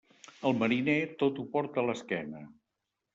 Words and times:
El 0.49 0.55
mariner, 0.61 0.95
tot 1.23 1.41
ho 1.43 1.45
porta 1.57 1.83
a 1.83 1.83
l'esquena. 1.91 2.43